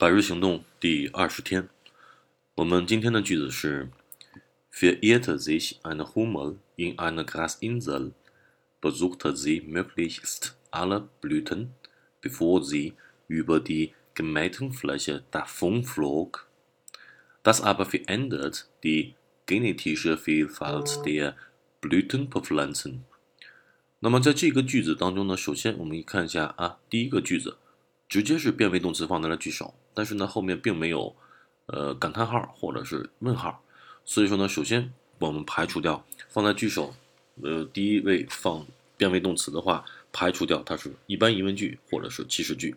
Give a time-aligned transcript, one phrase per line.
[0.00, 1.68] 百日行动第二十天，
[2.56, 3.88] 我们今天的句子是：
[4.70, 8.12] Verehrte sich eine Hummel in einer Grasinsel,
[8.80, 11.68] besuchte sie möglichst alle Blüten,
[12.20, 12.92] bevor sie
[13.26, 16.46] über die gemähten Fläche davonflog.
[17.42, 19.14] Das aber verändert die
[19.46, 21.36] genetische Vielfalt der
[21.80, 23.04] Blütenpflanzen。
[24.00, 27.56] 那么在这个句子当中呢，首先我们看一下啊，第一个句子
[28.08, 31.15] 直接是变位动词放在了句首， 但是呢后面并没有
[31.67, 33.61] 呃感叹号或者是问号，
[34.05, 36.93] 所以说呢，首先我们排除掉放在句首
[37.41, 38.65] 呃第一位放
[38.97, 42.75] 变位动词的话，排除掉它是一般疑问句或者是祈使句。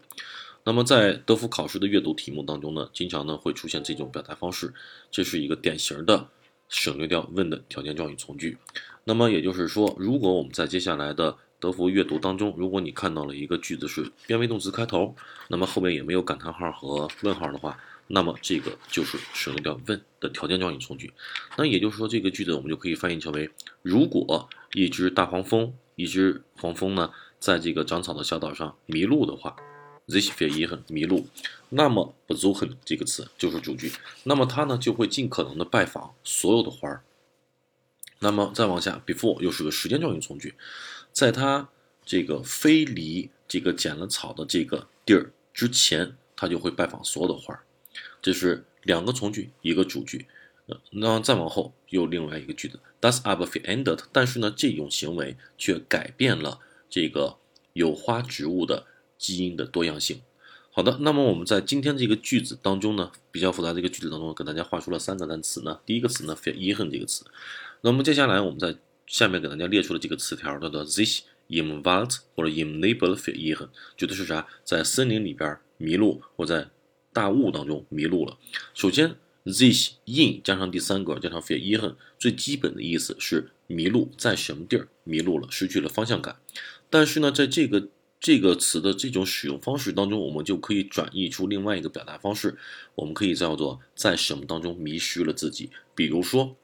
[0.67, 4.73] 那么在德福考试的阅读题目当中呢，经常呢会出现这种表达方式，
[5.11, 6.27] 这是一个典型的
[6.71, 8.57] 省略掉问的条件状语从句。
[9.05, 15.17] 那么也就是说，如果我们在接下来的德福阅读当中，如果你看到了一个句子是变位动词开头，
[15.49, 17.75] 那么后面也没有感叹号和问号的话，
[18.07, 21.11] 那么这个就是省略掉问的条件状语从句。
[21.57, 23.49] 那也就是说，这个句子我们就可以翻译成为：
[23.81, 29.57] 如果一只大黄蜂，一只黄蜂呢，在这个长草的小岛上迷路的话
[30.07, 31.27] ，this fear 很迷路，
[31.71, 33.91] 那么 b z o h e n 这个词就是主句，
[34.25, 37.03] 那么它呢就会尽可能的拜访所有的花儿。
[38.21, 40.55] 那么再往下，before 又是个时间状语从句，
[41.13, 41.69] 在它
[42.05, 47.65] 这个飞离这个剪了草的这个地儿之前，它就会拜访所有的花儿。
[48.23, 50.27] 这是两个从句，一个主句。
[50.67, 54.01] 呃，那再往后又另外一个句子，does a b e r f i ended？
[54.13, 57.37] 但是呢，这种行为却改变了这个
[57.75, 58.87] 有花植物的
[59.19, 60.23] 基因的多样性。
[60.77, 65.79] 好的，那么我们在今天这个句子当中呢，比较复杂这个句子当中，给大家画出了三个单词呢。
[65.87, 67.25] 第一个词呢，verändern 这个词。
[67.83, 68.77] 那么接下来我们在
[69.07, 74.49] 下面给大家列出了这个词条，叫做 this im Wald 或者 im Nebel verirren，指的是啥？
[74.65, 76.69] 在森林里边迷路，或在
[77.13, 78.37] 大雾当中迷路了。
[78.75, 79.15] 首先
[79.45, 86.41] ，this in 加上第三个加上 verirren，最基本的意思是迷路，在什么地儿迷路了，失去了方向感。
[86.91, 87.89] 但是呢，在这个
[88.25, 92.57] 这个词的这种使用方式当中，我们就可以转译出另外一个表达方式，
[92.95, 95.71] 我们可以叫做在什么当中迷失了自己。
[95.95, 96.57] 比如说。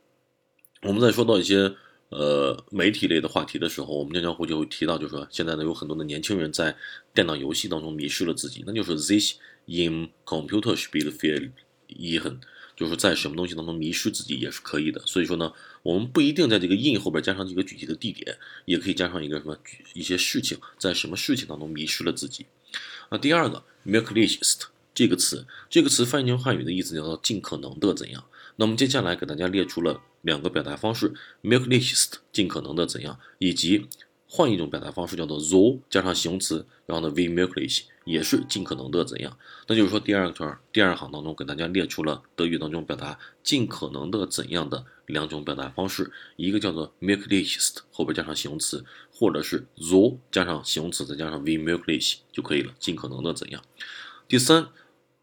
[0.83, 1.71] 我们在说到一些
[2.09, 6.75] 呃媒体类的话题的时候，我们经常会就会提到，就是说现在呢有很多的年轻人在
[7.13, 9.35] 电脑游戏当中迷失了自己，那就是 this
[9.67, 11.51] in computer speed field
[11.97, 12.41] fear in，
[12.77, 15.01] 就是在什么东西当中迷失自己也是可以的。
[15.07, 15.53] 所以说呢，
[15.83, 19.59] 我们不一定在这个 in 后边加上这个具体的地点，也可以加上一个什么
[19.95, 22.47] 一些事情，在什么事情当中迷失了自己。
[23.11, 28.25] 那第二个 m e r k l i c h s t 这个词，这个词翻译成汉语的意思叫做尽可能的怎样。
[28.57, 33.87] 那么接下来给大家列出了两个表达方式：möglichst 尽可能的怎样，以及
[34.33, 39.37] 换一种表达方式叫做 so 加上形容词，然后呢 we möglich 也是尽可能的怎样。
[39.67, 53.61] 那就是说第二圈第二行当中给大家列出了德语当中表达尽可能的怎样的两种表达方式，一个叫做 möglichst 后边加上形容词，或者是 so 加上形容词再加上 we möglich 就可以了，尽可能的怎样。
[54.29, 54.69] 第三。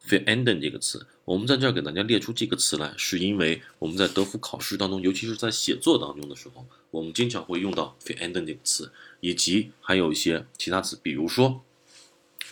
[0.08, 11.62] verändern 这个词，我们在这儿给大家列出这个词来，是因为我们在德福考试当中，尤其是在写作当中的时候，我们经常会用到 verändern 这个词，以及还有一些其他词，比如说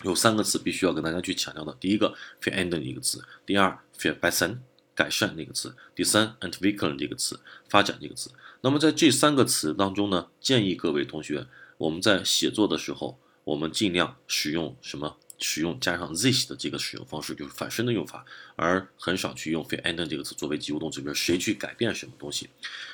[0.02, 4.62] 有三个词必须要跟大家去强调的，第一个 verändern 这个词，第二 f e r b e s s e n
[4.94, 8.30] 改善那个词，第三 entwickeln 这个词发展这个词。
[8.60, 11.46] 那么在这三个词当中呢，建议各位同学，
[11.78, 15.16] 我们在写作的时候，我们尽量使用什么？
[15.38, 18.24] 使用加上 this 的这个使用方式，就是反身的用法，
[18.56, 22.48] 而很少去用 verändern 这个词作为及物动词，比如谁去改变什么东西。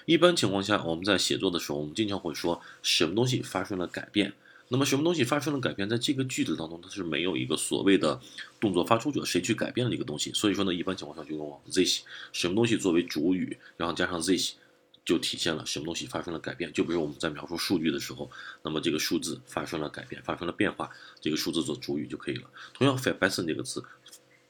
[0.06, 4.32] 一般情况下，我们在写作的时候，我们经常会说什么东西发生了改变。
[4.68, 8.18] 那么什么东西发生了改变，在这个句子当中，它是没有一个所谓的
[8.58, 10.32] 动作发出者，谁去改变了这个东西。
[10.32, 12.00] 所以说呢，一般情况下就用 this
[12.32, 14.52] 什么东西作为主语，然后加上 this。
[15.04, 16.72] 就体现了什么东西发生了改变。
[16.72, 18.30] 就比如我们在描述数据的时候，
[18.62, 20.90] 那么这个数字发生了改变，发生了变化，
[21.20, 22.50] 这个数字做主语就可以了。
[22.74, 23.84] 同样，verbessern 这个词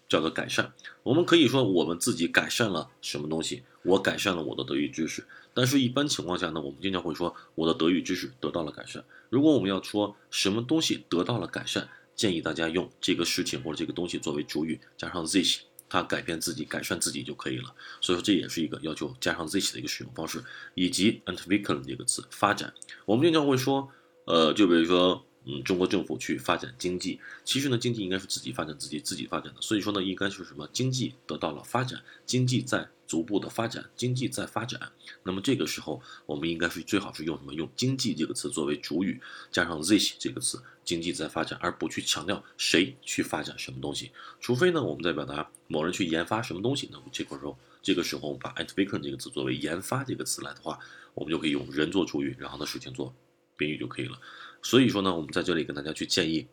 [0.09, 0.73] 叫做改善。
[1.03, 5.26] 我们可以说我们自己改善了什么东西，我改善了我的德语知识。
[5.55, 9.05] 但是，一般情况下呢，我们经常会说我的德语知识得到了改善。
[9.29, 15.61] 如果我们要说什么东西得到了改善，建议大家用这个事情或者这个东西作为主语，加上 this。
[15.93, 20.43] 他改变自己、改善自己就可以了，所以说这也是一个要求加上 this 的一个使用方式，
[20.73, 22.73] 以及 entwickeln 这个词发展。
[23.05, 23.87] 我们经常会说，
[24.25, 29.61] 呃，就比如说，嗯，中国政府去发展经济，其实呢，经济应该是自己发展自己、自己发展的。
[29.61, 30.67] 所以说呢，应该是什么？
[30.73, 34.91] 经济得到了发展，经济在逐步的发展，经济在发展。
[35.23, 37.53] 那么这个时候，我们应该是最好是用什么？
[37.53, 39.20] 用经济这个词作为主语，
[39.50, 44.12] 加上 this 这个词，经济在发展，而不去强调谁去发展什么东西。
[44.41, 50.79] 除非呢，我们在表达某人去研发什么东西，那么这块时候，这个时候我们把 at vicken 这个词作为研发这个词来的话，
[51.12, 53.14] 我们就可以用人做主语，然后呢事情做
[53.59, 54.19] 宾语就可以了。
[54.62, 56.47] 所以说呢，我们在这里跟大家去建议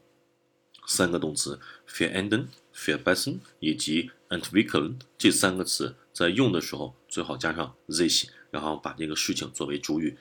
[0.85, 3.23] 三个动词 f e r e n d e n f e r b e s
[3.23, 10.17] s e n 以及 And weaken 这三个词，在用的时候最好加上 this，然后把这个事情作为主语，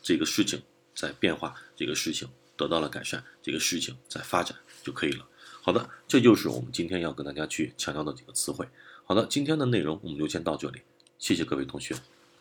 [0.00, 0.62] 这个事情
[0.94, 5.26] 在变化，这个事情得到了改善，这个事情在发展就可以了。
[5.60, 8.68] 好的，这就是我们今天要跟大家去强调的几个词汇。
[9.04, 10.82] 好的，今天的内容我们就先到这里，
[11.18, 11.96] 谢谢各位同学。